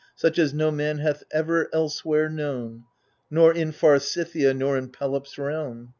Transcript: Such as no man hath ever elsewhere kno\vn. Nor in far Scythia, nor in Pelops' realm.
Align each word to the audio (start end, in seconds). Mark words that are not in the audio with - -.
Such 0.15 0.39
as 0.39 0.51
no 0.51 0.71
man 0.71 0.97
hath 0.97 1.23
ever 1.29 1.69
elsewhere 1.71 2.27
kno\vn. 2.27 2.85
Nor 3.29 3.53
in 3.53 3.71
far 3.71 3.99
Scythia, 3.99 4.51
nor 4.51 4.75
in 4.75 4.89
Pelops' 4.89 5.37
realm. 5.37 5.89